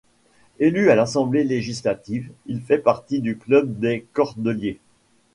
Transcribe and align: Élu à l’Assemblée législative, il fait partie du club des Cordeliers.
Élu 0.57 0.89
à 0.89 0.95
l’Assemblée 0.95 1.43
législative, 1.43 2.31
il 2.47 2.61
fait 2.63 2.79
partie 2.79 3.19
du 3.19 3.37
club 3.37 3.77
des 3.77 4.07
Cordeliers. 4.13 4.79